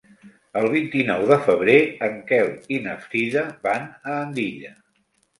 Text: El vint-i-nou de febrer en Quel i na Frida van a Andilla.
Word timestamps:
El 0.59 0.67
vint-i-nou 0.75 1.25
de 1.31 1.35
febrer 1.47 1.75
en 2.07 2.15
Quel 2.31 2.49
i 2.77 2.79
na 2.85 2.95
Frida 3.03 3.43
van 3.67 3.85
a 3.91 4.15
Andilla. 4.23 4.73